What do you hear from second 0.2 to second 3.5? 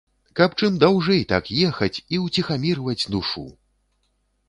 Каб чым даўжэй так ехаць і уціхамірваць душу!